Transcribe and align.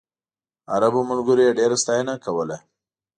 عربو 0.73 1.01
ملګرو 1.11 1.41
یې 1.47 1.57
ډېره 1.59 1.75
ستاینه 1.83 2.13
کوله. 2.23 2.57